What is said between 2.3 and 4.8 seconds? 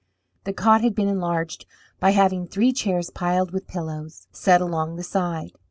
three chairs piled with pillows, set